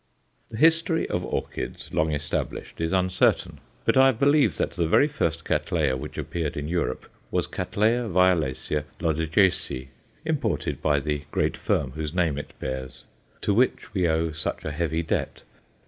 [0.49, 5.45] The history of Orchids long established is uncertain, but I believe that the very first
[5.45, 7.51] Cattleya which appeared in Europe was C.
[7.51, 9.89] violacea Loddigesi,
[10.25, 13.03] imported by the great firm whose name it bears,
[13.41, 15.43] to which we owe such a heavy debt.